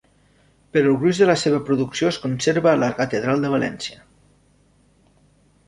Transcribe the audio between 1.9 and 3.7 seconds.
es conserva a la Catedral de